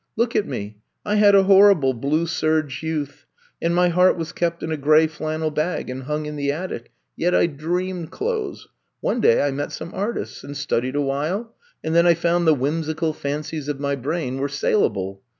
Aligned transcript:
Look 0.15 0.35
at 0.35 0.47
me. 0.47 0.77
I 1.05 1.17
had 1.17 1.35
a 1.35 1.43
horrible 1.43 1.93
blue 1.93 2.25
serge 2.25 2.81
youth, 2.81 3.27
and 3.61 3.75
my 3.75 3.89
heart 3.89 4.17
was 4.17 4.31
kept 4.31 4.63
in 4.63 4.71
a 4.71 4.75
gray 4.75 5.05
flannel 5.05 5.51
bag 5.51 5.91
and 5.91 6.01
hung 6.05 6.25
in 6.25 6.37
the 6.37 6.51
attic. 6.51 6.89
Yet 7.15 7.35
I 7.35 7.45
dreamed 7.45 8.09
clothes. 8.09 8.67
One 9.01 9.21
day 9.21 9.43
I 9.45 9.51
met 9.51 9.71
some 9.71 9.93
artists 9.93 10.43
and 10.43 10.57
studied 10.57 10.95
a 10.95 11.03
24 11.03 11.15
I'VE 11.15 11.29
COME 11.33 11.43
TO 11.43 11.43
STAY 11.43 11.49
while 11.49 11.55
and 11.83 11.95
then 11.95 12.07
I 12.07 12.13
found 12.15 12.47
the 12.47 12.55
whimsical 12.55 13.13
fan 13.13 13.41
cies 13.41 13.69
of 13.69 13.79
my 13.79 13.95
brain 13.95 14.39
were 14.39 14.49
salable. 14.49 15.21